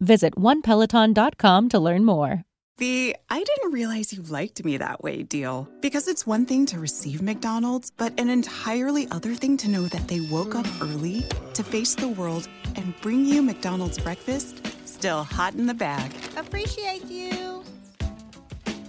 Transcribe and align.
Visit 0.00 0.34
onepeloton.com 0.34 1.68
to 1.70 1.78
learn 1.78 2.04
more. 2.04 2.44
The 2.78 3.14
I 3.28 3.44
didn't 3.44 3.72
realize 3.72 4.12
you 4.12 4.22
liked 4.22 4.64
me 4.64 4.78
that 4.78 5.02
way 5.02 5.22
deal. 5.22 5.68
Because 5.82 6.08
it's 6.08 6.26
one 6.26 6.46
thing 6.46 6.64
to 6.66 6.78
receive 6.78 7.20
McDonald's, 7.20 7.90
but 7.90 8.18
an 8.18 8.30
entirely 8.30 9.06
other 9.10 9.34
thing 9.34 9.58
to 9.58 9.68
know 9.68 9.82
that 9.82 10.08
they 10.08 10.20
woke 10.20 10.54
up 10.54 10.66
early 10.80 11.26
to 11.52 11.62
face 11.62 11.94
the 11.94 12.08
world 12.08 12.48
and 12.76 12.98
bring 13.02 13.26
you 13.26 13.42
McDonald's 13.42 13.98
breakfast 13.98 14.66
still 15.00 15.24
hot 15.24 15.54
in 15.54 15.64
the 15.64 15.72
bag. 15.72 16.12
Appreciate 16.36 17.06
you. 17.06 17.64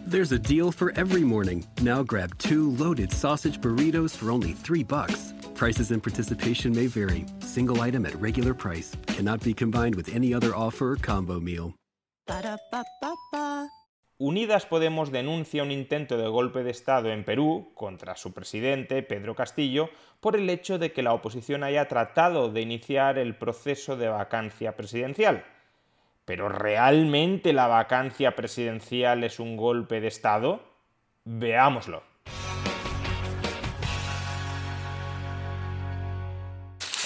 There's 0.06 0.34
a 0.34 0.40
deal 0.40 0.74
for 0.74 0.92
every 0.98 1.24
morning. 1.24 1.66
Now 1.82 2.04
grab 2.04 2.38
two 2.38 2.72
loaded 2.72 3.14
sausage 3.14 3.62
burritos 3.62 4.14
for 4.14 4.30
only 4.30 4.52
three 4.52 4.84
bucks. 4.84 5.34
Prices 5.56 5.92
and 5.92 6.02
participation 6.02 6.74
may 6.74 6.88
vary. 6.88 7.26
Single 7.40 7.82
item 7.82 8.06
at 8.06 8.16
regular 8.20 8.54
price 8.54 8.96
cannot 9.08 9.44
be 9.44 9.54
combined 9.54 9.96
with 9.96 10.14
any 10.16 10.34
other 10.34 10.56
offer 10.56 10.94
or 10.94 10.96
combo 10.98 11.40
meal. 11.40 11.76
Unidas 14.18 14.68
Podemos 14.68 15.12
denuncia 15.12 15.64
un 15.64 15.72
intento 15.72 16.16
de 16.16 16.28
golpe 16.28 16.64
de 16.64 16.70
Estado 16.70 17.10
en 17.10 17.24
Perú 17.24 17.72
contra 17.74 18.16
su 18.16 18.34
presidente, 18.34 19.02
Pedro 19.02 19.34
Castillo, 19.34 19.90
por 20.20 20.36
el 20.36 20.48
hecho 20.52 20.78
de 20.78 20.94
que 20.94 21.02
la 21.02 21.14
oposición 21.14 21.64
haya 21.64 21.88
tratado 21.88 22.52
de 22.52 22.62
iniciar 22.62 23.18
el 23.18 23.36
proceso 23.36 23.98
de 23.98 24.10
vacancia 24.10 24.76
presidencial. 24.76 25.44
¿Pero 26.26 26.50
realmente 26.50 27.52
la 27.52 27.66
vacancia 27.66 28.36
presidencial 28.36 29.24
es 29.24 29.40
un 29.40 29.58
golpe 29.58 30.00
de 30.00 30.10
Estado? 30.10 30.62
Veámoslo. 31.26 32.04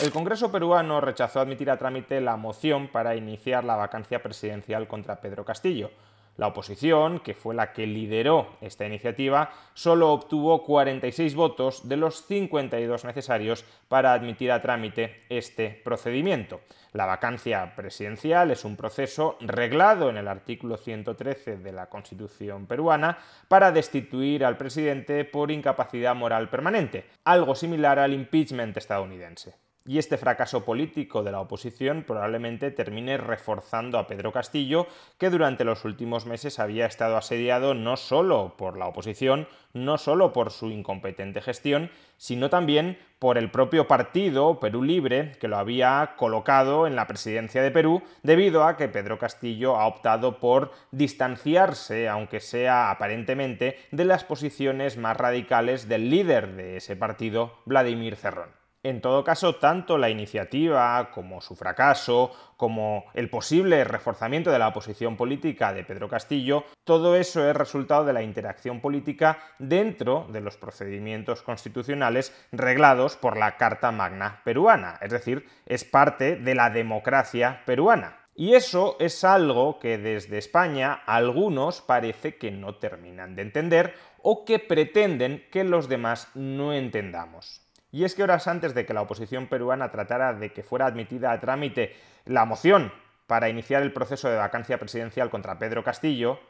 El 0.01 0.11
Congreso 0.11 0.51
peruano 0.51 1.00
rechazó 1.00 1.39
admitir 1.39 1.72
a 1.72 1.78
trámite 1.78 2.19
la 2.19 2.35
moción 2.35 2.89
para 2.89 3.16
iniciar 3.16 3.63
la 3.63 3.78
vacancia 3.78 4.22
presidencial 4.22 4.89
contra 4.89 5.22
Pedro 5.22 5.45
Castillo. 5.45 5.89
La 6.35 6.47
oposición, 6.47 7.22
que 7.22 7.33
fue 7.33 7.56
la 7.56 7.72
que 7.72 7.88
lideró 7.88 8.57
esta 8.59 8.85
iniciativa, 8.85 9.51
solo 9.73 10.11
obtuvo 10.11 10.66
46 10.66 11.33
votos 11.35 11.88
de 11.88 11.95
los 11.95 12.25
52 12.25 13.06
necesarios 13.06 13.63
para 13.88 14.11
admitir 14.11 14.51
a 14.51 14.61
trámite 14.61 15.23
este 15.29 15.69
procedimiento. 15.69 16.59
La 16.91 17.06
vacancia 17.06 17.73
presidencial 17.77 18.51
es 18.51 18.66
un 18.66 18.75
proceso 18.75 19.38
reglado 19.39 20.09
en 20.09 20.17
el 20.17 20.27
artículo 20.27 20.75
113 20.75 21.56
de 21.56 21.72
la 21.72 21.88
Constitución 21.88 22.67
peruana 22.67 23.17
para 23.47 23.72
destituir 23.72 24.44
al 24.44 24.57
presidente 24.57 25.23
por 25.23 25.51
incapacidad 25.51 26.16
moral 26.16 26.50
permanente, 26.50 27.06
algo 27.23 27.56
similar 27.56 27.97
al 27.97 28.12
impeachment 28.12 28.75
estadounidense. 28.75 29.64
Y 29.88 30.00
este 30.00 30.18
fracaso 30.18 30.66
político 30.66 31.22
de 31.22 31.31
la 31.31 31.40
oposición 31.40 32.06
probablemente 32.07 32.72
termine 32.72 33.18
reforzando 33.18 34.00
a 34.00 34.07
Pedro 34.07 34.31
Castillo, 34.31 34.88
que 35.19 35.29
durante 35.29 35.63
los 35.63 35.85
últimos 35.85 36.25
meses 36.25 36.57
había 36.57 36.88
estado 36.88 37.18
asediado 37.18 37.75
no 37.75 37.95
solo 37.95 38.56
por 38.57 38.78
la 38.78 38.88
oposición, 38.88 39.47
no 39.74 40.00
solo 40.00 40.34
por 40.34 40.50
su 40.50 40.72
incompetente 40.72 41.40
gestión, 41.40 41.91
sino 42.18 42.50
también 42.50 42.97
por 43.19 43.38
el 43.38 43.51
propio 43.51 43.88
partido 43.88 44.59
Perú 44.59 44.81
Libre, 44.81 45.34
que 45.40 45.47
lo 45.47 45.57
había 45.57 46.16
colocado 46.18 46.88
en 46.88 46.95
la 46.95 47.06
presidencia 47.06 47.62
de 47.62 47.69
Perú, 47.69 48.01
debido 48.24 48.63
a 48.63 48.78
que 48.78 48.88
Pedro 48.88 49.19
Castillo 49.19 49.75
ha 49.75 49.85
optado 49.85 50.40
por 50.40 50.72
distanciarse, 50.90 52.09
aunque 52.09 52.40
sea 52.40 52.90
aparentemente, 52.90 53.78
de 53.91 54.06
las 54.06 54.24
posiciones 54.24 54.97
más 54.97 55.16
radicales 55.16 55.88
del 55.88 56.09
líder 56.09 56.56
de 56.56 56.78
ese 56.78 56.95
partido, 56.95 57.59
Vladimir 57.66 58.16
Cerrón. 58.16 58.64
En 58.85 59.01
todo 59.01 59.23
caso, 59.23 59.56
tanto 59.56 59.97
la 59.97 60.12
iniciativa 60.12 61.09
como 61.09 61.41
su 61.41 61.56
fracaso, 61.56 62.31
como 62.56 63.06
el 63.16 63.31
posible 63.31 63.84
reforzamiento 63.84 64.51
de 64.51 64.59
la 64.59 64.73
posición 64.73 65.18
política 65.18 65.73
de 65.73 65.84
Pedro 65.84 66.07
Castillo, 66.07 66.66
todo 66.84 67.16
eso 67.16 67.50
es 67.50 67.56
resultado 67.56 68.06
de 68.06 68.13
la 68.13 68.22
interacción 68.22 68.81
política 68.81 69.40
dentro 69.57 70.28
de 70.31 70.40
los 70.40 70.57
procedimientos 70.57 71.41
constitucionales 71.41 72.31
reglados 72.51 73.18
por 73.18 73.38
la 73.38 73.57
Carta 73.57 73.91
Magna 73.91 74.41
peruana, 74.45 75.00
es 75.01 75.09
decir, 75.09 75.47
es 75.66 75.84
parte 75.84 76.35
de 76.35 76.53
la 76.53 76.69
democracia 76.69 77.63
peruana. 77.66 78.19
Y 78.35 78.53
eso 78.53 78.97
es 79.00 79.24
algo 79.24 79.79
que 79.79 79.97
desde 79.97 80.38
España 80.38 80.94
algunos 81.07 81.81
parece 81.81 82.38
que 82.38 82.51
no 82.51 82.75
terminan 82.75 83.35
de 83.35 83.41
entender 83.41 83.95
o 84.22 84.45
que 84.45 84.59
pretenden 84.59 85.44
que 85.51 85.63
los 85.63 85.90
demás 85.90 86.29
no 86.35 86.72
entendamos. 86.72 87.64
Y 87.95 88.03
es 88.03 88.13
que 88.13 88.23
horas 88.23 88.50
antes 88.50 88.75
de 88.75 88.85
que 88.85 88.94
la 88.94 89.03
oposición 89.03 89.47
peruana 89.47 89.89
tratara 89.89 90.33
de 90.33 90.51
que 90.51 90.63
fuera 90.63 90.85
admitida 90.85 91.31
a 91.31 91.39
trámite 91.39 91.95
la 92.25 92.44
moción 92.44 92.91
para 93.25 93.47
iniciar 93.47 93.83
el 93.83 93.94
proceso 93.94 94.28
de 94.28 94.35
vacancia 94.35 94.78
presidencial 94.78 95.29
contra 95.29 95.57
Pedro 95.59 95.81
Castillo, 95.81 96.41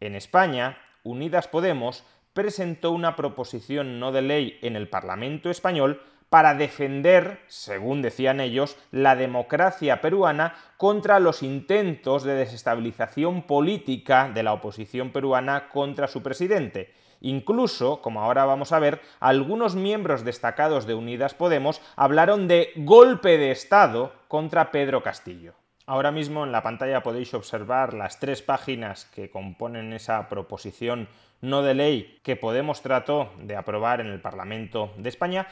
en 0.00 0.14
España, 0.14 0.78
Unidas 1.02 1.48
Podemos 1.48 2.02
presentó 2.32 2.92
una 2.92 3.14
proposición 3.14 4.00
no 4.00 4.10
de 4.10 4.22
ley 4.22 4.58
en 4.62 4.74
el 4.74 4.88
Parlamento 4.88 5.50
español 5.50 6.00
para 6.30 6.54
defender, 6.54 7.40
según 7.46 8.00
decían 8.00 8.40
ellos, 8.40 8.78
la 8.90 9.16
democracia 9.16 10.00
peruana 10.00 10.54
contra 10.78 11.20
los 11.20 11.42
intentos 11.42 12.24
de 12.24 12.36
desestabilización 12.36 13.42
política 13.42 14.30
de 14.32 14.42
la 14.42 14.54
oposición 14.54 15.10
peruana 15.10 15.68
contra 15.68 16.08
su 16.08 16.22
presidente. 16.22 16.94
Incluso, 17.20 18.00
como 18.02 18.22
ahora 18.22 18.44
vamos 18.44 18.72
a 18.72 18.78
ver, 18.78 19.00
algunos 19.20 19.74
miembros 19.74 20.24
destacados 20.24 20.86
de 20.86 20.94
Unidas 20.94 21.34
Podemos 21.34 21.80
hablaron 21.96 22.48
de 22.48 22.72
golpe 22.76 23.38
de 23.38 23.50
Estado 23.50 24.12
contra 24.28 24.70
Pedro 24.70 25.02
Castillo. 25.02 25.54
Ahora 25.86 26.10
mismo 26.10 26.44
en 26.44 26.50
la 26.50 26.64
pantalla 26.64 27.04
podéis 27.04 27.32
observar 27.32 27.94
las 27.94 28.18
tres 28.18 28.42
páginas 28.42 29.04
que 29.06 29.30
componen 29.30 29.92
esa 29.92 30.28
proposición 30.28 31.08
no 31.40 31.62
de 31.62 31.74
ley 31.74 32.18
que 32.24 32.34
Podemos 32.34 32.82
trató 32.82 33.30
de 33.38 33.56
aprobar 33.56 34.00
en 34.00 34.08
el 34.08 34.20
Parlamento 34.20 34.92
de 34.96 35.08
España. 35.08 35.46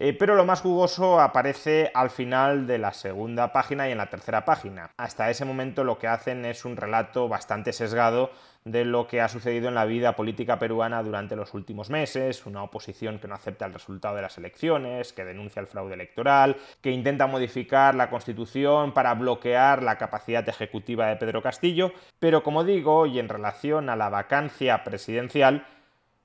Eh, 0.00 0.12
pero 0.12 0.36
lo 0.36 0.44
más 0.44 0.60
jugoso 0.60 1.18
aparece 1.18 1.90
al 1.92 2.10
final 2.10 2.68
de 2.68 2.78
la 2.78 2.92
segunda 2.92 3.52
página 3.52 3.88
y 3.88 3.92
en 3.92 3.98
la 3.98 4.08
tercera 4.08 4.44
página. 4.44 4.92
Hasta 4.96 5.28
ese 5.28 5.44
momento 5.44 5.82
lo 5.82 5.98
que 5.98 6.06
hacen 6.06 6.44
es 6.44 6.64
un 6.64 6.76
relato 6.76 7.28
bastante 7.28 7.72
sesgado 7.72 8.30
de 8.64 8.84
lo 8.84 9.08
que 9.08 9.20
ha 9.20 9.28
sucedido 9.28 9.66
en 9.66 9.74
la 9.74 9.86
vida 9.86 10.14
política 10.14 10.60
peruana 10.60 11.02
durante 11.02 11.34
los 11.34 11.52
últimos 11.52 11.90
meses, 11.90 12.46
una 12.46 12.62
oposición 12.62 13.18
que 13.18 13.26
no 13.26 13.34
acepta 13.34 13.66
el 13.66 13.72
resultado 13.72 14.14
de 14.14 14.22
las 14.22 14.38
elecciones, 14.38 15.12
que 15.12 15.24
denuncia 15.24 15.58
el 15.58 15.66
fraude 15.66 15.94
electoral, 15.94 16.56
que 16.80 16.92
intenta 16.92 17.26
modificar 17.26 17.96
la 17.96 18.08
constitución 18.08 18.94
para 18.94 19.14
bloquear 19.14 19.82
la 19.82 19.98
capacidad 19.98 20.48
ejecutiva 20.48 21.08
de 21.08 21.16
Pedro 21.16 21.42
Castillo, 21.42 21.90
pero 22.20 22.44
como 22.44 22.62
digo, 22.62 23.06
y 23.06 23.18
en 23.18 23.28
relación 23.28 23.90
a 23.90 23.96
la 23.96 24.10
vacancia 24.10 24.84
presidencial, 24.84 25.66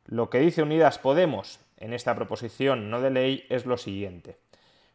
lo 0.06 0.30
que 0.30 0.40
dice 0.42 0.62
Unidas 0.62 1.00
Podemos 1.00 1.60
en 1.84 1.94
esta 1.94 2.16
proposición 2.16 2.90
no 2.90 3.02
de 3.02 3.12
ley 3.12 3.46
es 3.50 3.66
lo 3.66 3.78
siguiente. 3.78 4.38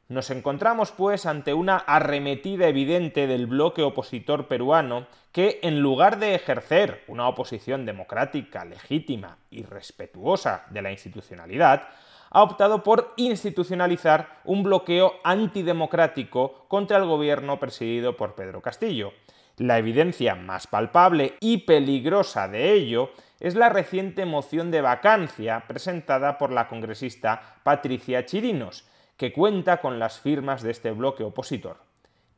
Nos 0.09 0.31
encontramos, 0.31 0.91
pues, 0.91 1.27
ante 1.27 1.53
una 1.53 1.77
arremetida 1.77 2.67
evidente 2.67 3.27
del 3.27 3.47
bloque 3.47 3.83
opositor 3.83 4.49
peruano 4.49 5.07
que, 5.31 5.61
en 5.63 5.81
lugar 5.81 6.19
de 6.19 6.35
ejercer 6.35 7.05
una 7.07 7.29
oposición 7.29 7.85
democrática, 7.85 8.65
legítima 8.65 9.37
y 9.51 9.65
respetuosa 9.65 10.65
de 10.71 10.81
la 10.81 10.91
institucionalidad, 10.91 11.89
ha 12.31 12.43
optado 12.43 12.83
por 12.83 13.13
institucionalizar 13.17 14.41
un 14.45 14.63
bloqueo 14.63 15.17
antidemocrático 15.25 16.65
contra 16.69 16.97
el 16.97 17.05
gobierno 17.05 17.61
presidido 17.61 18.17
por 18.17 18.35
Pedro 18.35 18.63
Castillo. 18.63 19.13
La 19.59 19.77
evidencia 19.77 20.35
más 20.35 20.67
palpable 20.67 21.35
y 21.41 21.59
peligrosa 21.59 22.49
de 22.49 22.73
ello 22.73 23.11
es 23.41 23.55
la 23.55 23.69
reciente 23.69 24.27
moción 24.27 24.71
de 24.71 24.81
vacancia 24.81 25.65
presentada 25.67 26.39
por 26.39 26.53
la 26.53 26.69
congresista 26.69 27.57
Patricia 27.63 28.27
Chirinos, 28.27 28.87
que 29.17 29.33
cuenta 29.33 29.81
con 29.81 29.99
las 29.99 30.21
firmas 30.21 30.63
de 30.63 30.71
este 30.71 30.91
bloque 30.91 31.25
opositor. 31.25 31.79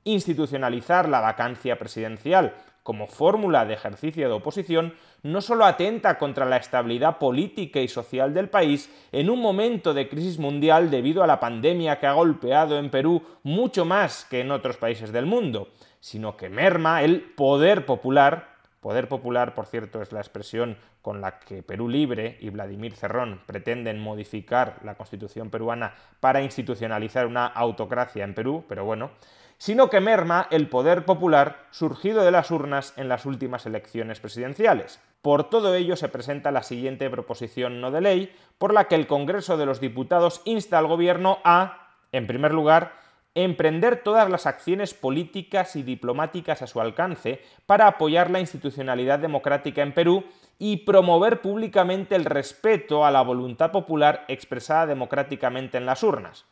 Institucionalizar 0.04 1.08
la 1.08 1.20
vacancia 1.20 1.78
presidencial 1.78 2.54
como 2.82 3.06
fórmula 3.06 3.66
de 3.66 3.74
ejercicio 3.74 4.26
de 4.28 4.34
oposición 4.34 4.94
no 5.22 5.42
solo 5.42 5.66
atenta 5.66 6.16
contra 6.18 6.46
la 6.46 6.56
estabilidad 6.56 7.18
política 7.18 7.80
y 7.80 7.88
social 7.88 8.32
del 8.32 8.48
país 8.48 8.90
en 9.12 9.28
un 9.28 9.40
momento 9.40 9.92
de 9.92 10.08
crisis 10.08 10.38
mundial 10.38 10.90
debido 10.90 11.22
a 11.22 11.26
la 11.26 11.38
pandemia 11.38 11.98
que 11.98 12.06
ha 12.06 12.14
golpeado 12.14 12.78
en 12.78 12.90
Perú 12.90 13.22
mucho 13.42 13.84
más 13.84 14.24
que 14.24 14.40
en 14.40 14.50
otros 14.50 14.78
países 14.78 15.12
del 15.12 15.26
mundo, 15.26 15.68
sino 16.00 16.36
que 16.36 16.48
merma 16.48 17.02
el 17.02 17.20
poder 17.20 17.84
popular 17.84 18.49
Poder 18.80 19.08
popular, 19.08 19.54
por 19.54 19.66
cierto, 19.66 20.00
es 20.00 20.10
la 20.10 20.20
expresión 20.20 20.78
con 21.02 21.20
la 21.20 21.38
que 21.38 21.62
Perú 21.62 21.86
Libre 21.86 22.38
y 22.40 22.48
Vladimir 22.48 22.94
Cerrón 22.94 23.42
pretenden 23.44 24.00
modificar 24.00 24.78
la 24.84 24.94
constitución 24.94 25.50
peruana 25.50 25.92
para 26.20 26.40
institucionalizar 26.40 27.26
una 27.26 27.46
autocracia 27.46 28.24
en 28.24 28.34
Perú, 28.34 28.64
pero 28.68 28.86
bueno, 28.86 29.10
sino 29.58 29.90
que 29.90 30.00
merma 30.00 30.48
el 30.50 30.70
poder 30.70 31.04
popular 31.04 31.66
surgido 31.70 32.24
de 32.24 32.30
las 32.30 32.50
urnas 32.50 32.94
en 32.96 33.10
las 33.10 33.26
últimas 33.26 33.66
elecciones 33.66 34.18
presidenciales. 34.18 34.98
Por 35.20 35.50
todo 35.50 35.74
ello 35.74 35.96
se 35.96 36.08
presenta 36.08 36.50
la 36.50 36.62
siguiente 36.62 37.10
proposición 37.10 37.82
no 37.82 37.90
de 37.90 38.00
ley, 38.00 38.34
por 38.56 38.72
la 38.72 38.88
que 38.88 38.94
el 38.94 39.06
Congreso 39.06 39.58
de 39.58 39.66
los 39.66 39.78
Diputados 39.78 40.40
insta 40.46 40.78
al 40.78 40.86
Gobierno 40.86 41.40
a, 41.44 41.90
en 42.12 42.26
primer 42.26 42.54
lugar, 42.54 42.99
emprender 43.34 44.02
todas 44.02 44.28
las 44.28 44.46
acciones 44.46 44.94
políticas 44.94 45.76
y 45.76 45.82
diplomáticas 45.82 46.62
a 46.62 46.66
su 46.66 46.80
alcance 46.80 47.40
para 47.66 47.86
apoyar 47.86 48.30
la 48.30 48.40
institucionalidad 48.40 49.18
democrática 49.18 49.82
en 49.82 49.94
Perú 49.94 50.24
y 50.58 50.78
promover 50.78 51.40
públicamente 51.40 52.16
el 52.16 52.24
respeto 52.24 53.04
a 53.04 53.10
la 53.10 53.22
voluntad 53.22 53.70
popular 53.70 54.24
expresada 54.28 54.86
democráticamente 54.86 55.78
en 55.78 55.86
las 55.86 56.02
urnas. 56.02 56.44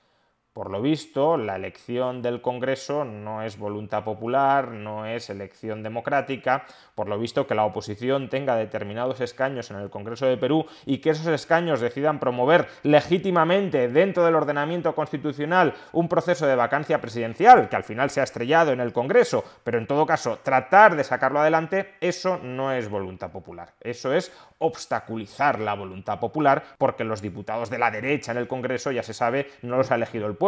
Por 0.58 0.72
lo 0.72 0.82
visto, 0.82 1.36
la 1.36 1.54
elección 1.54 2.20
del 2.20 2.42
Congreso 2.42 3.04
no 3.04 3.44
es 3.44 3.56
voluntad 3.60 4.02
popular, 4.02 4.72
no 4.72 5.06
es 5.06 5.30
elección 5.30 5.84
democrática. 5.84 6.66
Por 6.96 7.08
lo 7.08 7.16
visto, 7.16 7.46
que 7.46 7.54
la 7.54 7.64
oposición 7.64 8.28
tenga 8.28 8.56
determinados 8.56 9.20
escaños 9.20 9.70
en 9.70 9.76
el 9.76 9.88
Congreso 9.88 10.26
de 10.26 10.36
Perú 10.36 10.66
y 10.84 10.98
que 10.98 11.10
esos 11.10 11.28
escaños 11.28 11.80
decidan 11.80 12.18
promover 12.18 12.66
legítimamente 12.82 13.86
dentro 13.86 14.24
del 14.24 14.34
ordenamiento 14.34 14.96
constitucional 14.96 15.74
un 15.92 16.08
proceso 16.08 16.44
de 16.44 16.56
vacancia 16.56 17.00
presidencial, 17.00 17.68
que 17.68 17.76
al 17.76 17.84
final 17.84 18.10
se 18.10 18.20
ha 18.20 18.24
estrellado 18.24 18.72
en 18.72 18.80
el 18.80 18.92
Congreso, 18.92 19.44
pero 19.62 19.78
en 19.78 19.86
todo 19.86 20.06
caso 20.06 20.40
tratar 20.42 20.96
de 20.96 21.04
sacarlo 21.04 21.38
adelante, 21.38 21.94
eso 22.00 22.36
no 22.42 22.72
es 22.72 22.90
voluntad 22.90 23.30
popular. 23.30 23.74
Eso 23.80 24.12
es 24.12 24.32
obstaculizar 24.58 25.60
la 25.60 25.74
voluntad 25.74 26.18
popular 26.18 26.64
porque 26.78 27.04
los 27.04 27.22
diputados 27.22 27.70
de 27.70 27.78
la 27.78 27.92
derecha 27.92 28.32
en 28.32 28.38
el 28.38 28.48
Congreso, 28.48 28.90
ya 28.90 29.04
se 29.04 29.14
sabe, 29.14 29.52
no 29.62 29.76
los 29.76 29.92
ha 29.92 29.94
elegido 29.94 30.26
el 30.26 30.34
pueblo, 30.34 30.47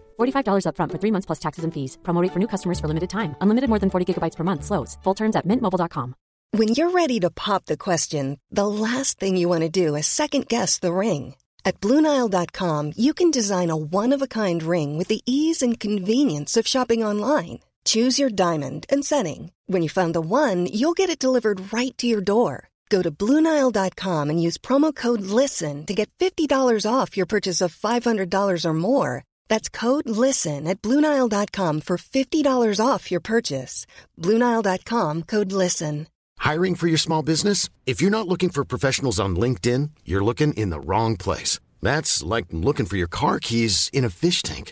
$45 0.21 0.65
upfront 0.67 0.91
for 0.91 0.99
three 0.99 1.11
months 1.11 1.25
plus 1.25 1.39
taxes 1.39 1.63
and 1.63 1.73
fees. 1.73 1.97
Promo 2.03 2.27
for 2.33 2.39
new 2.39 2.47
customers 2.47 2.79
for 2.79 2.87
limited 2.87 3.09
time. 3.09 3.35
Unlimited 3.41 3.69
more 3.69 3.79
than 3.79 3.89
40 3.89 4.05
gigabytes 4.07 4.37
per 4.37 4.43
month. 4.43 4.63
Slows. 4.63 4.97
Full 5.03 5.15
terms 5.15 5.35
at 5.35 5.45
mintmobile.com. 5.45 6.15
When 6.53 6.67
you're 6.75 6.91
ready 6.91 7.19
to 7.21 7.29
pop 7.29 7.65
the 7.65 7.77
question, 7.77 8.37
the 8.51 8.67
last 8.67 9.19
thing 9.19 9.37
you 9.37 9.47
want 9.47 9.61
to 9.61 9.69
do 9.69 9.95
is 9.95 10.07
second 10.07 10.49
guess 10.49 10.79
the 10.79 10.91
ring. 10.91 11.35
At 11.63 11.79
Bluenile.com, 11.79 12.93
you 12.97 13.13
can 13.13 13.31
design 13.31 13.69
a 13.69 13.77
one-of-a-kind 13.77 14.63
ring 14.63 14.97
with 14.97 15.07
the 15.07 15.21
ease 15.25 15.61
and 15.61 15.79
convenience 15.79 16.57
of 16.57 16.67
shopping 16.67 17.05
online. 17.05 17.59
Choose 17.85 18.19
your 18.19 18.29
diamond 18.29 18.85
and 18.89 19.05
setting. 19.05 19.51
When 19.67 19.81
you 19.81 19.89
find 19.89 20.13
the 20.13 20.21
one, 20.21 20.65
you'll 20.65 20.99
get 21.01 21.09
it 21.09 21.23
delivered 21.23 21.73
right 21.73 21.97
to 21.99 22.05
your 22.05 22.21
door. 22.21 22.67
Go 22.89 23.01
to 23.01 23.11
Bluenile.com 23.11 24.29
and 24.29 24.43
use 24.43 24.57
promo 24.57 24.93
code 24.93 25.21
LISTEN 25.21 25.85
to 25.85 25.93
get 25.93 26.11
$50 26.19 26.85
off 26.85 27.15
your 27.15 27.25
purchase 27.25 27.61
of 27.61 27.73
$500 27.73 28.65
or 28.65 28.73
more. 28.73 29.23
That's 29.51 29.67
code 29.67 30.07
LISTEN 30.07 30.65
at 30.65 30.81
Bluenile.com 30.81 31.81
for 31.81 31.97
$50 31.97 32.79
off 32.79 33.11
your 33.11 33.19
purchase. 33.19 33.85
Bluenile.com 34.17 35.23
code 35.23 35.51
LISTEN. 35.51 36.07
Hiring 36.39 36.75
for 36.75 36.87
your 36.87 36.97
small 36.97 37.21
business? 37.21 37.67
If 37.85 38.01
you're 38.01 38.17
not 38.17 38.29
looking 38.29 38.49
for 38.49 38.63
professionals 38.63 39.19
on 39.19 39.35
LinkedIn, 39.35 39.89
you're 40.05 40.23
looking 40.23 40.53
in 40.53 40.69
the 40.69 40.79
wrong 40.79 41.17
place. 41.17 41.59
That's 41.81 42.23
like 42.23 42.45
looking 42.51 42.85
for 42.85 42.95
your 42.95 43.09
car 43.09 43.39
keys 43.39 43.89
in 43.91 44.05
a 44.05 44.09
fish 44.09 44.41
tank. 44.41 44.71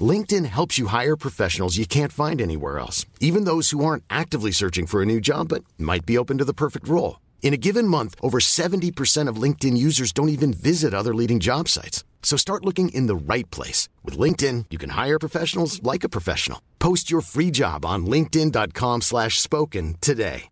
LinkedIn 0.00 0.46
helps 0.46 0.78
you 0.78 0.86
hire 0.86 1.14
professionals 1.14 1.76
you 1.76 1.86
can't 1.86 2.12
find 2.12 2.40
anywhere 2.40 2.78
else, 2.78 3.04
even 3.20 3.44
those 3.44 3.72
who 3.72 3.84
aren't 3.84 4.04
actively 4.08 4.52
searching 4.52 4.86
for 4.86 5.02
a 5.02 5.10
new 5.12 5.20
job 5.20 5.48
but 5.50 5.64
might 5.76 6.06
be 6.06 6.16
open 6.16 6.38
to 6.38 6.46
the 6.46 6.54
perfect 6.64 6.88
role. 6.88 7.20
In 7.42 7.52
a 7.52 7.58
given 7.58 7.86
month, 7.86 8.14
over 8.22 8.38
70% 8.40 9.28
of 9.28 9.42
LinkedIn 9.42 9.76
users 9.76 10.12
don't 10.12 10.30
even 10.30 10.54
visit 10.54 10.94
other 10.94 11.14
leading 11.14 11.40
job 11.40 11.68
sites. 11.68 12.04
So 12.26 12.36
start 12.36 12.64
looking 12.64 12.88
in 12.88 13.06
the 13.06 13.14
right 13.14 13.48
place. 13.52 13.88
With 14.04 14.18
LinkedIn, 14.18 14.64
you 14.70 14.78
can 14.78 14.90
hire 14.90 15.20
professionals 15.20 15.80
like 15.84 16.02
a 16.02 16.08
professional. 16.08 16.60
Post 16.80 17.08
your 17.08 17.20
free 17.20 17.52
job 17.52 17.86
on 17.86 18.04
linkedin.com 18.04 19.02
slash 19.02 19.38
spoken 19.38 19.94
today. 20.00 20.50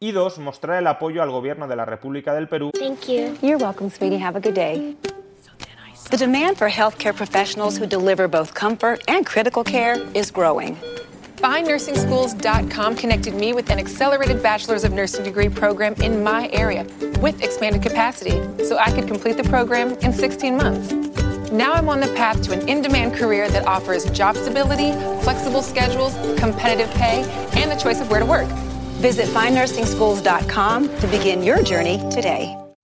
Y 0.00 0.12
dos, 0.12 0.38
mostrar 0.38 0.78
el 0.78 0.86
apoyo 0.86 1.22
al 1.22 1.30
gobierno 1.30 1.66
de 1.66 1.74
la 1.74 1.84
República 1.84 2.32
del 2.34 2.46
Perú. 2.46 2.70
Thank 2.78 3.08
you. 3.08 3.36
You're 3.42 3.58
welcome, 3.58 3.90
sweetie. 3.90 4.18
Have 4.18 4.36
a 4.36 4.40
good 4.40 4.54
day. 4.54 4.94
The 6.10 6.16
demand 6.16 6.56
for 6.56 6.68
healthcare 6.68 7.16
professionals 7.16 7.76
who 7.76 7.86
deliver 7.86 8.28
both 8.28 8.54
comfort 8.54 9.02
and 9.08 9.26
critical 9.26 9.64
care 9.64 9.96
is 10.14 10.30
growing. 10.30 10.76
FindNursingSchools.com 11.36 12.96
connected 12.96 13.34
me 13.34 13.52
with 13.52 13.70
an 13.70 13.78
accelerated 13.78 14.42
Bachelor's 14.42 14.84
of 14.84 14.92
Nursing 14.92 15.24
degree 15.24 15.48
program 15.48 15.94
in 15.94 16.22
my 16.22 16.48
area 16.52 16.86
with 17.20 17.42
expanded 17.42 17.82
capacity 17.82 18.40
so 18.64 18.78
I 18.78 18.90
could 18.90 19.06
complete 19.06 19.36
the 19.36 19.44
program 19.44 19.92
in 19.98 20.12
16 20.12 20.56
months. 20.56 20.92
Now 21.52 21.72
I'm 21.72 21.88
on 21.88 22.00
the 22.00 22.08
path 22.14 22.42
to 22.44 22.52
an 22.52 22.68
in 22.68 22.82
demand 22.82 23.14
career 23.14 23.48
that 23.50 23.66
offers 23.66 24.10
job 24.10 24.36
stability, 24.36 24.92
flexible 25.22 25.62
schedules, 25.62 26.14
competitive 26.38 26.90
pay, 26.94 27.22
and 27.56 27.70
the 27.70 27.76
choice 27.76 28.00
of 28.00 28.10
where 28.10 28.20
to 28.20 28.26
work. 28.26 28.48
Visit 28.98 29.26
FindNursingSchools.com 29.28 30.88
to 30.98 31.06
begin 31.08 31.42
your 31.42 31.62
journey 31.62 31.98
today. 32.10 32.63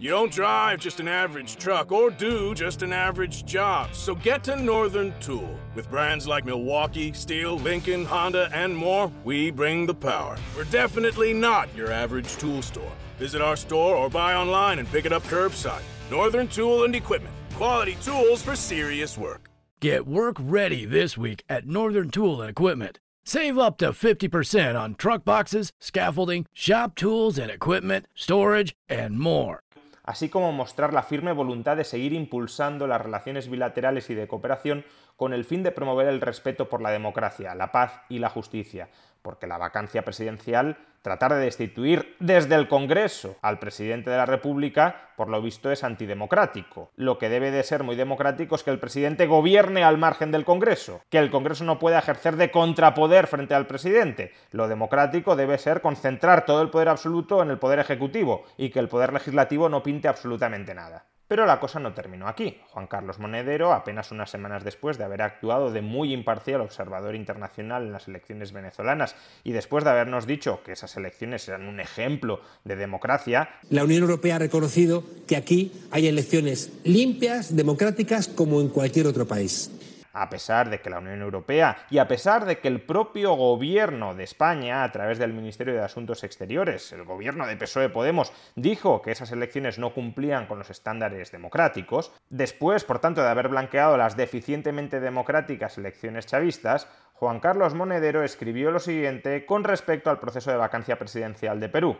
You 0.00 0.10
don't 0.10 0.30
drive 0.30 0.78
just 0.78 1.00
an 1.00 1.08
average 1.08 1.56
truck 1.56 1.90
or 1.90 2.10
do 2.10 2.54
just 2.54 2.82
an 2.82 2.92
average 2.92 3.44
job. 3.44 3.92
So 3.94 4.14
get 4.14 4.44
to 4.44 4.54
Northern 4.54 5.12
Tool. 5.18 5.58
With 5.74 5.90
brands 5.90 6.28
like 6.28 6.44
Milwaukee, 6.44 7.12
Steel, 7.12 7.58
Lincoln, 7.58 8.04
Honda, 8.04 8.48
and 8.54 8.76
more, 8.76 9.10
we 9.24 9.50
bring 9.50 9.86
the 9.86 9.94
power. 9.94 10.36
We're 10.56 10.64
definitely 10.64 11.32
not 11.32 11.74
your 11.74 11.90
average 11.90 12.36
tool 12.36 12.62
store. 12.62 12.92
Visit 13.18 13.42
our 13.42 13.56
store 13.56 13.96
or 13.96 14.08
buy 14.08 14.34
online 14.34 14.78
and 14.78 14.88
pick 14.88 15.04
it 15.04 15.12
up 15.12 15.24
curbside. 15.24 15.82
Northern 16.12 16.46
Tool 16.46 16.84
and 16.84 16.94
Equipment. 16.94 17.34
Quality 17.54 17.96
tools 18.00 18.40
for 18.40 18.54
serious 18.54 19.18
work. 19.18 19.50
Get 19.80 20.06
work 20.06 20.36
ready 20.38 20.84
this 20.84 21.18
week 21.18 21.42
at 21.48 21.66
Northern 21.66 22.10
Tool 22.10 22.40
and 22.40 22.48
Equipment. 22.48 23.00
Save 23.24 23.58
up 23.58 23.76
to 23.78 23.88
50% 23.90 24.80
on 24.80 24.94
truck 24.94 25.24
boxes, 25.24 25.70
scaffolding, 25.80 26.46
shop 26.54 26.94
tools 26.94 27.36
and 27.36 27.50
equipment, 27.50 28.06
storage, 28.14 28.74
and 28.88 29.18
more. 29.18 29.60
Así 30.08 30.30
como 30.30 30.52
mostrar 30.52 30.94
la 30.94 31.02
firme 31.02 31.32
voluntad 31.32 31.76
de 31.76 31.84
seguir 31.84 32.14
impulsando 32.14 32.86
las 32.86 32.98
relaciones 32.98 33.50
bilaterales 33.50 34.08
y 34.08 34.14
de 34.14 34.26
cooperación 34.26 34.86
con 35.18 35.34
el 35.34 35.44
fin 35.44 35.64
de 35.64 35.72
promover 35.72 36.06
el 36.06 36.20
respeto 36.20 36.68
por 36.68 36.80
la 36.80 36.92
democracia, 36.92 37.56
la 37.56 37.72
paz 37.72 38.02
y 38.08 38.20
la 38.20 38.30
justicia, 38.30 38.88
porque 39.20 39.48
la 39.48 39.58
vacancia 39.58 40.04
presidencial, 40.04 40.78
tratar 41.02 41.34
de 41.34 41.40
destituir 41.40 42.14
desde 42.20 42.54
el 42.54 42.68
Congreso 42.68 43.36
al 43.42 43.58
presidente 43.58 44.10
de 44.10 44.16
la 44.16 44.26
República, 44.26 45.10
por 45.16 45.28
lo 45.28 45.42
visto 45.42 45.72
es 45.72 45.82
antidemocrático. 45.82 46.92
Lo 46.94 47.18
que 47.18 47.28
debe 47.28 47.50
de 47.50 47.64
ser 47.64 47.82
muy 47.82 47.96
democrático 47.96 48.54
es 48.54 48.62
que 48.62 48.70
el 48.70 48.78
presidente 48.78 49.26
gobierne 49.26 49.82
al 49.82 49.98
margen 49.98 50.30
del 50.30 50.44
Congreso, 50.44 51.00
que 51.10 51.18
el 51.18 51.30
Congreso 51.30 51.64
no 51.64 51.80
pueda 51.80 51.98
ejercer 51.98 52.36
de 52.36 52.52
contrapoder 52.52 53.26
frente 53.26 53.54
al 53.54 53.66
presidente. 53.66 54.32
Lo 54.52 54.68
democrático 54.68 55.34
debe 55.34 55.58
ser 55.58 55.80
concentrar 55.80 56.44
todo 56.46 56.62
el 56.62 56.70
poder 56.70 56.88
absoluto 56.88 57.42
en 57.42 57.50
el 57.50 57.58
poder 57.58 57.80
ejecutivo 57.80 58.44
y 58.56 58.70
que 58.70 58.78
el 58.78 58.88
poder 58.88 59.12
legislativo 59.12 59.68
no 59.68 59.82
pinte 59.82 60.06
absolutamente 60.06 60.76
nada. 60.76 61.06
Pero 61.28 61.44
la 61.44 61.60
cosa 61.60 61.78
no 61.78 61.92
terminó 61.92 62.26
aquí. 62.26 62.58
Juan 62.70 62.86
Carlos 62.86 63.18
Monedero, 63.18 63.74
apenas 63.74 64.10
unas 64.10 64.30
semanas 64.30 64.64
después 64.64 64.96
de 64.96 65.04
haber 65.04 65.20
actuado 65.20 65.70
de 65.70 65.82
muy 65.82 66.14
imparcial 66.14 66.62
observador 66.62 67.14
internacional 67.14 67.84
en 67.84 67.92
las 67.92 68.08
elecciones 68.08 68.52
venezolanas 68.52 69.14
y 69.44 69.52
después 69.52 69.84
de 69.84 69.90
habernos 69.90 70.26
dicho 70.26 70.62
que 70.64 70.72
esas 70.72 70.96
elecciones 70.96 71.46
eran 71.46 71.68
un 71.68 71.80
ejemplo 71.80 72.40
de 72.64 72.76
democracia, 72.76 73.50
la 73.68 73.84
Unión 73.84 74.02
Europea 74.02 74.36
ha 74.36 74.38
reconocido 74.38 75.04
que 75.26 75.36
aquí 75.36 75.72
hay 75.90 76.06
elecciones 76.06 76.72
limpias, 76.84 77.54
democráticas, 77.54 78.28
como 78.28 78.62
en 78.62 78.70
cualquier 78.70 79.06
otro 79.06 79.26
país 79.26 79.70
a 80.12 80.28
pesar 80.28 80.70
de 80.70 80.80
que 80.80 80.90
la 80.90 80.98
Unión 80.98 81.20
Europea 81.22 81.76
y 81.90 81.98
a 81.98 82.08
pesar 82.08 82.44
de 82.44 82.58
que 82.58 82.68
el 82.68 82.80
propio 82.80 83.34
gobierno 83.34 84.14
de 84.14 84.24
España, 84.24 84.84
a 84.84 84.92
través 84.92 85.18
del 85.18 85.32
Ministerio 85.32 85.74
de 85.74 85.82
Asuntos 85.82 86.24
Exteriores, 86.24 86.92
el 86.92 87.04
gobierno 87.04 87.46
de 87.46 87.56
PSOE 87.56 87.88
Podemos, 87.88 88.32
dijo 88.56 89.02
que 89.02 89.12
esas 89.12 89.32
elecciones 89.32 89.78
no 89.78 89.94
cumplían 89.94 90.46
con 90.46 90.58
los 90.58 90.70
estándares 90.70 91.32
democráticos, 91.32 92.12
después, 92.30 92.84
por 92.84 92.98
tanto, 92.98 93.22
de 93.22 93.28
haber 93.28 93.48
blanqueado 93.48 93.96
las 93.96 94.16
deficientemente 94.16 95.00
democráticas 95.00 95.78
elecciones 95.78 96.26
chavistas, 96.26 96.88
Juan 97.14 97.40
Carlos 97.40 97.74
Monedero 97.74 98.22
escribió 98.22 98.70
lo 98.70 98.78
siguiente 98.78 99.44
con 99.44 99.64
respecto 99.64 100.10
al 100.10 100.20
proceso 100.20 100.50
de 100.50 100.56
vacancia 100.56 100.98
presidencial 100.98 101.58
de 101.58 101.68
Perú. 101.68 101.98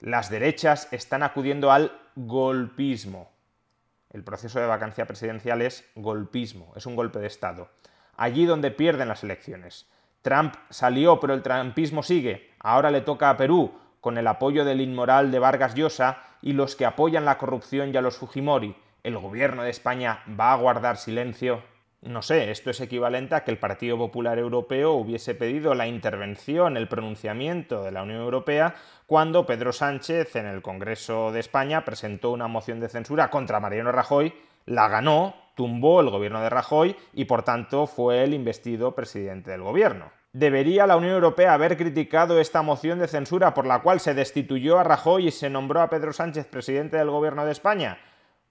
Las 0.00 0.30
derechas 0.30 0.92
están 0.92 1.22
acudiendo 1.22 1.70
al 1.70 1.92
golpismo 2.16 3.31
el 4.12 4.24
proceso 4.24 4.60
de 4.60 4.66
vacancia 4.66 5.06
presidencial 5.06 5.62
es 5.62 5.90
golpismo, 5.94 6.72
es 6.76 6.86
un 6.86 6.96
golpe 6.96 7.18
de 7.18 7.26
Estado. 7.26 7.70
Allí 8.16 8.44
donde 8.44 8.70
pierden 8.70 9.08
las 9.08 9.24
elecciones. 9.24 9.88
Trump 10.20 10.54
salió, 10.70 11.18
pero 11.18 11.34
el 11.34 11.42
trumpismo 11.42 12.02
sigue. 12.02 12.50
Ahora 12.60 12.90
le 12.90 13.00
toca 13.00 13.30
a 13.30 13.36
Perú, 13.36 13.72
con 14.00 14.18
el 14.18 14.26
apoyo 14.26 14.64
del 14.64 14.80
inmoral 14.80 15.30
de 15.30 15.38
Vargas 15.38 15.74
Llosa 15.74 16.22
y 16.42 16.52
los 16.52 16.76
que 16.76 16.84
apoyan 16.84 17.24
la 17.24 17.38
corrupción 17.38 17.92
y 17.92 17.96
a 17.96 18.02
los 18.02 18.16
Fujimori. 18.16 18.76
¿El 19.02 19.18
gobierno 19.18 19.62
de 19.62 19.70
España 19.70 20.22
va 20.38 20.52
a 20.52 20.56
guardar 20.56 20.96
silencio? 20.96 21.62
No 22.02 22.20
sé, 22.20 22.50
esto 22.50 22.70
es 22.70 22.80
equivalente 22.80 23.36
a 23.36 23.44
que 23.44 23.52
el 23.52 23.58
Partido 23.58 23.96
Popular 23.96 24.36
Europeo 24.36 24.94
hubiese 24.94 25.36
pedido 25.36 25.72
la 25.76 25.86
intervención, 25.86 26.76
el 26.76 26.88
pronunciamiento 26.88 27.84
de 27.84 27.92
la 27.92 28.02
Unión 28.02 28.22
Europea 28.22 28.74
cuando 29.06 29.46
Pedro 29.46 29.72
Sánchez 29.72 30.34
en 30.34 30.46
el 30.46 30.62
Congreso 30.62 31.30
de 31.30 31.38
España 31.38 31.84
presentó 31.84 32.32
una 32.32 32.48
moción 32.48 32.80
de 32.80 32.88
censura 32.88 33.30
contra 33.30 33.60
Mariano 33.60 33.92
Rajoy, 33.92 34.34
la 34.66 34.88
ganó, 34.88 35.36
tumbó 35.54 36.00
el 36.00 36.10
gobierno 36.10 36.40
de 36.40 36.50
Rajoy 36.50 36.96
y 37.12 37.26
por 37.26 37.44
tanto 37.44 37.86
fue 37.86 38.24
el 38.24 38.34
investido 38.34 38.96
presidente 38.96 39.52
del 39.52 39.62
gobierno. 39.62 40.10
¿Debería 40.32 40.88
la 40.88 40.96
Unión 40.96 41.12
Europea 41.12 41.54
haber 41.54 41.76
criticado 41.76 42.40
esta 42.40 42.62
moción 42.62 42.98
de 42.98 43.06
censura 43.06 43.54
por 43.54 43.64
la 43.64 43.80
cual 43.80 44.00
se 44.00 44.14
destituyó 44.14 44.80
a 44.80 44.82
Rajoy 44.82 45.28
y 45.28 45.30
se 45.30 45.50
nombró 45.50 45.80
a 45.80 45.88
Pedro 45.88 46.12
Sánchez 46.12 46.46
presidente 46.46 46.96
del 46.96 47.10
gobierno 47.10 47.46
de 47.46 47.52
España? 47.52 47.98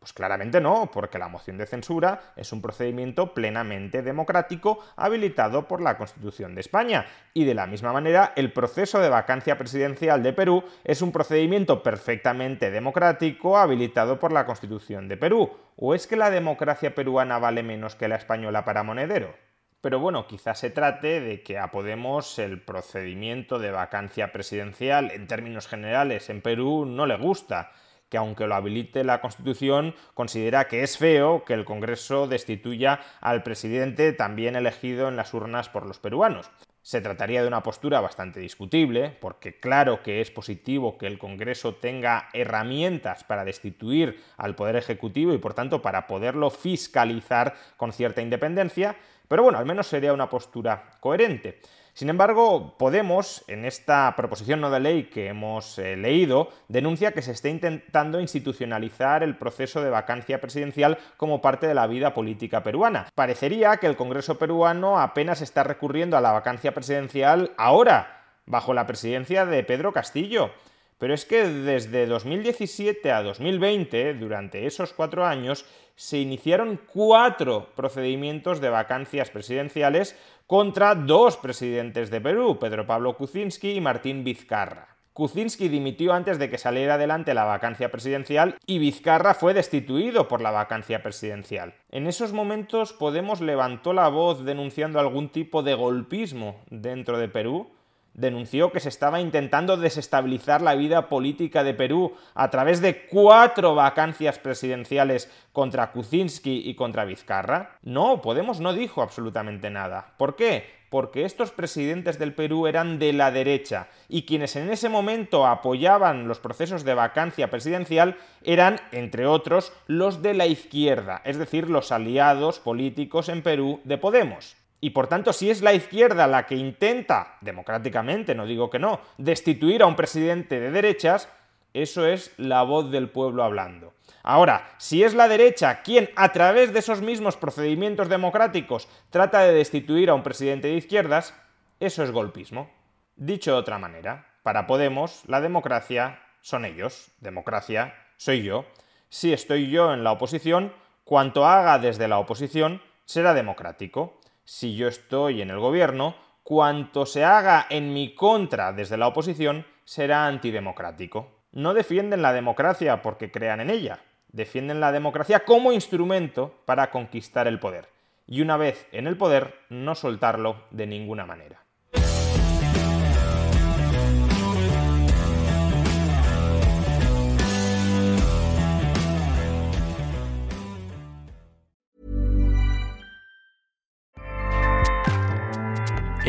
Pues 0.02 0.14
claramente 0.14 0.60
no, 0.60 0.90
porque 0.92 1.20
la 1.20 1.28
moción 1.28 1.60
de 1.60 1.68
censura 1.68 2.34
es 2.36 2.52
un 2.52 2.60
procedimiento 2.60 3.36
plenamente 3.36 4.02
democrático 4.02 4.80
habilitado 4.96 5.68
por 5.68 5.80
la 5.80 5.96
Constitución 5.96 6.56
de 6.56 6.62
España. 6.62 7.06
Y 7.36 7.46
de 7.46 7.54
la 7.54 7.68
misma 7.68 7.94
manera, 7.94 8.34
el 8.36 8.52
proceso 8.52 9.00
de 9.00 9.10
vacancia 9.10 9.60
presidencial 9.60 10.24
de 10.24 10.34
Perú 10.34 10.64
es 10.84 11.04
un 11.04 11.12
procedimiento 11.12 11.84
perfectamente 11.84 12.72
democrático 12.72 13.60
habilitado 13.60 14.20
por 14.20 14.32
la 14.32 14.48
Constitución 14.48 15.08
de 15.08 15.18
Perú. 15.18 15.52
¿O 15.76 15.94
es 15.94 16.08
que 16.08 16.16
la 16.16 16.32
democracia 16.32 16.96
peruana 16.96 17.38
vale 17.38 17.62
menos 17.62 17.94
que 17.94 18.08
la 18.08 18.16
española 18.16 18.66
para 18.66 18.82
monedero? 18.82 19.36
Pero 19.82 20.00
bueno, 20.00 20.26
quizás 20.26 20.58
se 20.58 20.72
trate 20.72 21.22
de 21.22 21.44
que 21.44 21.60
a 21.60 21.70
Podemos 21.70 22.40
el 22.40 22.60
procedimiento 22.60 23.60
de 23.60 23.70
vacancia 23.70 24.32
presidencial 24.32 25.12
en 25.12 25.28
términos 25.28 25.68
generales 25.68 26.32
en 26.32 26.42
Perú 26.42 26.86
no 26.88 27.06
le 27.06 27.18
gusta 27.18 27.70
que 28.12 28.18
aunque 28.18 28.46
lo 28.46 28.56
habilite 28.56 29.06
la 29.06 29.22
Constitución, 29.22 29.96
considera 30.14 30.68
que 30.68 30.84
es 30.84 30.98
feo 30.98 31.46
que 31.46 31.54
el 31.54 31.64
Congreso 31.64 32.28
destituya 32.28 33.00
al 33.22 33.42
presidente 33.42 34.12
también 34.12 34.58
elegido 34.58 35.08
en 35.08 35.16
las 35.16 35.34
urnas 35.34 35.70
por 35.70 35.88
los 35.88 35.98
peruanos. 35.98 36.52
Se 36.82 37.00
trataría 37.00 37.42
de 37.42 37.48
una 37.48 37.64
postura 37.64 38.02
bastante 38.02 38.42
discutible, 38.42 39.16
porque 39.22 39.60
claro 39.60 40.04
que 40.04 40.20
es 40.20 40.30
positivo 40.30 40.98
que 40.98 41.08
el 41.08 41.20
Congreso 41.20 41.76
tenga 41.76 42.28
herramientas 42.34 43.24
para 43.24 43.46
destituir 43.46 44.22
al 44.36 44.56
Poder 44.56 44.76
Ejecutivo 44.76 45.34
y 45.34 45.38
por 45.38 45.54
tanto 45.54 45.82
para 45.82 46.06
poderlo 46.06 46.50
fiscalizar 46.50 47.54
con 47.78 47.94
cierta 47.94 48.22
independencia, 48.22 48.98
pero 49.30 49.44
bueno, 49.44 49.58
al 49.58 49.66
menos 49.66 49.88
sería 49.88 50.12
una 50.12 50.30
postura 50.30 50.98
coherente. 51.00 51.62
Sin 52.02 52.10
embargo, 52.10 52.74
Podemos, 52.80 53.44
en 53.48 53.64
esta 53.64 54.12
proposición 54.18 54.60
no 54.60 54.72
de 54.72 54.80
ley 54.80 55.04
que 55.04 55.28
hemos 55.28 55.78
eh, 55.78 55.96
leído, 55.96 56.50
denuncia 56.68 57.12
que 57.12 57.22
se 57.22 57.32
está 57.32 57.48
intentando 57.48 58.20
institucionalizar 58.20 59.22
el 59.22 59.38
proceso 59.38 59.84
de 59.84 59.92
vacancia 59.92 60.42
presidencial 60.42 60.98
como 61.16 61.42
parte 61.42 61.68
de 61.68 61.76
la 61.76 61.86
vida 61.86 62.16
política 62.16 62.64
peruana. 62.64 63.06
Parecería 63.14 63.78
que 63.78 63.86
el 63.86 63.98
Congreso 63.98 64.40
peruano 64.40 65.00
apenas 65.00 65.42
está 65.42 65.64
recurriendo 65.64 66.18
a 66.18 66.22
la 66.22 66.32
vacancia 66.32 66.74
presidencial 66.74 67.52
ahora, 67.56 68.24
bajo 68.48 68.74
la 68.74 68.88
presidencia 68.88 69.46
de 69.46 69.64
Pedro 69.64 69.94
Castillo. 69.94 70.50
Pero 70.98 71.14
es 71.14 71.26
que 71.26 71.48
desde 71.48 72.08
2017 72.08 73.12
a 73.12 73.22
2020, 73.22 74.16
durante 74.16 74.66
esos 74.66 74.94
cuatro 74.94 75.24
años, 75.24 75.66
se 75.96 76.18
iniciaron 76.18 76.80
cuatro 76.92 77.70
procedimientos 77.76 78.60
de 78.60 78.70
vacancias 78.70 79.30
presidenciales 79.30 80.16
contra 80.52 80.96
dos 80.96 81.38
presidentes 81.38 82.12
de 82.12 82.20
Perú, 82.20 82.60
Pedro 82.60 82.86
Pablo 82.86 83.16
Kuczynski 83.16 83.72
y 83.72 83.80
Martín 83.80 84.26
Vizcarra. 84.26 84.98
Kuczynski 85.14 85.70
dimitió 85.70 86.12
antes 86.12 86.40
de 86.40 86.50
que 86.50 86.58
saliera 86.58 86.96
adelante 86.96 87.34
la 87.34 87.46
vacancia 87.46 87.90
presidencial 87.90 88.58
y 88.66 88.78
Vizcarra 88.78 89.34
fue 89.34 89.54
destituido 89.54 90.28
por 90.28 90.42
la 90.42 90.52
vacancia 90.52 91.02
presidencial. 91.02 91.76
En 91.90 92.06
esos 92.06 92.34
momentos 92.34 92.92
Podemos 92.92 93.40
levantó 93.40 93.94
la 93.94 94.10
voz 94.10 94.44
denunciando 94.44 95.00
algún 95.00 95.30
tipo 95.30 95.64
de 95.64 95.74
golpismo 95.74 96.60
dentro 96.70 97.18
de 97.18 97.30
Perú 97.30 97.72
denunció 98.14 98.72
que 98.72 98.80
se 98.80 98.90
estaba 98.90 99.20
intentando 99.20 99.78
desestabilizar 99.78 100.62
la 100.62 100.76
vida 100.76 101.10
política 101.10 101.64
de 101.64 101.74
Perú 101.74 102.14
a 102.34 102.50
través 102.50 102.82
de 102.82 103.06
cuatro 103.08 103.76
vacancias 103.76 104.40
presidenciales 104.40 105.32
contra 105.54 105.92
Kuczynski 105.92 106.70
y 106.70 106.76
contra 106.76 107.06
Vizcarra? 107.06 107.78
No, 107.84 108.22
Podemos 108.22 108.60
no 108.60 108.74
dijo 108.74 109.02
absolutamente 109.02 109.70
nada. 109.70 110.14
¿Por 110.18 110.36
qué? 110.36 110.82
porque 110.92 111.24
estos 111.24 111.52
presidentes 111.52 112.20
del 112.20 112.34
Perú 112.34 112.68
eran 112.68 113.00
de 113.00 113.14
la 113.14 113.32
derecha 113.32 113.88
y 114.10 114.24
quienes 114.24 114.58
en 114.58 114.70
ese 114.70 114.90
momento 114.90 115.48
apoyaban 115.48 116.28
los 116.28 116.40
procesos 116.40 116.84
de 116.84 116.94
vacancia 116.94 117.50
presidencial 117.50 118.18
eran, 118.44 118.78
entre 118.92 119.26
otros, 119.26 119.72
los 119.88 120.22
de 120.22 120.34
la 120.34 120.48
izquierda, 120.48 121.22
es 121.24 121.38
decir, 121.38 121.70
los 121.70 121.94
aliados 121.94 122.60
políticos 122.60 123.30
en 123.30 123.42
Perú 123.42 123.80
de 123.86 123.98
Podemos. 123.98 124.58
Y 124.82 124.90
por 124.90 125.08
tanto, 125.08 125.32
si 125.32 125.52
es 125.52 125.62
la 125.62 125.74
izquierda 125.74 126.28
la 126.28 126.48
que 126.48 126.56
intenta, 126.56 127.38
democráticamente, 127.42 128.34
no 128.34 128.48
digo 128.48 128.70
que 128.70 128.80
no, 128.80 129.00
destituir 129.18 129.84
a 129.84 129.86
un 129.86 129.96
presidente 129.96 130.60
de 130.60 130.72
derechas, 130.72 131.30
eso 131.74 132.06
es 132.06 132.34
la 132.38 132.64
voz 132.64 132.92
del 132.92 133.10
pueblo 133.10 133.44
hablando. 133.44 133.94
Ahora, 134.24 134.74
si 134.78 135.04
es 135.04 135.14
la 135.14 135.28
derecha 135.28 135.84
quien, 135.84 136.10
a 136.16 136.32
través 136.32 136.74
de 136.74 136.80
esos 136.80 137.02
mismos 137.02 137.38
procedimientos 137.38 138.10
democráticos, 138.10 138.90
trata 139.10 139.42
de 139.42 139.54
destituir 139.54 140.10
a 140.10 140.16
un 140.16 140.24
presidente 140.24 140.68
de 140.68 140.76
izquierdas, 140.76 141.34
eso 141.80 142.04
es 142.04 142.12
golpismo. 142.12 142.70
Dicho 143.16 143.52
de 143.52 143.58
otra 143.58 143.78
manera, 143.78 144.28
para 144.44 144.68
Podemos, 144.68 145.24
la 145.28 145.42
democracia 145.42 146.20
son 146.42 146.66
ellos, 146.66 147.12
democracia 147.20 147.94
soy 148.18 148.44
yo. 148.44 148.66
Si 149.10 149.32
estoy 149.32 149.70
yo 149.70 149.94
en 149.94 150.04
la 150.04 150.12
oposición, 150.12 150.74
cuanto 151.04 151.46
haga 151.46 151.78
desde 151.80 152.08
la 152.08 152.18
oposición 152.20 152.82
será 153.06 153.34
democrático. 153.34 154.20
Si 154.54 154.76
yo 154.76 154.90
estoy 154.90 155.42
en 155.42 155.50
el 155.50 155.60
gobierno, 155.60 156.14
cuanto 156.44 157.06
se 157.06 157.24
haga 157.24 157.68
en 157.70 157.94
mi 157.94 158.14
contra 158.14 158.74
desde 158.74 158.98
la 158.98 159.08
oposición 159.08 159.66
será 159.86 160.28
antidemocrático. 160.28 161.30
No 161.54 161.74
defienden 161.74 162.22
la 162.22 162.34
democracia 162.34 163.02
porque 163.02 163.32
crean 163.32 163.62
en 163.62 163.70
ella, 163.70 164.02
defienden 164.28 164.82
la 164.82 164.92
democracia 164.92 165.46
como 165.46 165.72
instrumento 165.72 166.54
para 166.66 166.92
conquistar 166.92 167.48
el 167.48 167.60
poder. 167.60 167.88
Y 168.28 168.42
una 168.42 168.58
vez 168.58 168.90
en 168.92 169.08
el 169.08 169.16
poder, 169.16 169.56
no 169.70 169.96
soltarlo 169.96 170.66
de 170.70 170.86
ninguna 170.86 171.26
manera. 171.26 171.64